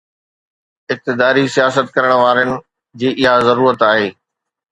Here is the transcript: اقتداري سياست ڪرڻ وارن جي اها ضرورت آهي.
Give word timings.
اقتداري 0.93 1.43
سياست 1.55 1.87
ڪرڻ 1.95 2.13
وارن 2.23 2.49
جي 3.03 3.09
اها 3.19 3.37
ضرورت 3.51 3.87
آهي. 3.93 4.09